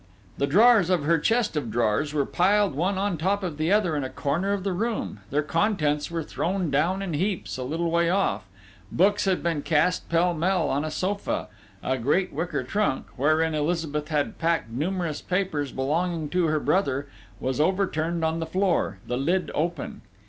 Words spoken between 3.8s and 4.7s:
in a corner of